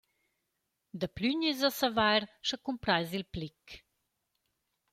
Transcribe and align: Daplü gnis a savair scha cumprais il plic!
Daplü 0.99 1.29
gnis 1.35 1.61
a 1.69 1.71
savair 1.79 2.23
scha 2.45 2.57
cumprais 2.63 3.09
il 3.17 3.25
plic! 3.33 3.63